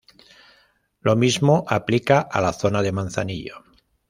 [1.01, 3.63] Lo mismo aplica a la zona de Manzanillo.